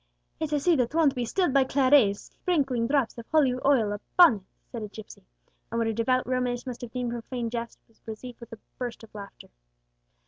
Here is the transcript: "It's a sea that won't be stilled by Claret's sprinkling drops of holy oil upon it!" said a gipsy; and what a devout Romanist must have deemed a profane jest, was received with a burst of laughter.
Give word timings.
"It's 0.39 0.51
a 0.51 0.59
sea 0.59 0.75
that 0.77 0.95
won't 0.95 1.13
be 1.13 1.25
stilled 1.25 1.53
by 1.53 1.63
Claret's 1.63 2.21
sprinkling 2.33 2.87
drops 2.87 3.19
of 3.19 3.27
holy 3.27 3.53
oil 3.63 3.91
upon 3.91 4.37
it!" 4.37 4.41
said 4.71 4.81
a 4.81 4.87
gipsy; 4.87 5.27
and 5.69 5.77
what 5.77 5.85
a 5.85 5.93
devout 5.93 6.25
Romanist 6.25 6.65
must 6.65 6.81
have 6.81 6.89
deemed 6.91 7.11
a 7.13 7.21
profane 7.21 7.51
jest, 7.51 7.77
was 7.87 8.01
received 8.07 8.39
with 8.39 8.51
a 8.51 8.57
burst 8.79 9.03
of 9.03 9.13
laughter. 9.13 9.49